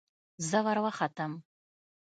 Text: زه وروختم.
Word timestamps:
زه 0.49 0.59
وروختم. 0.65 1.31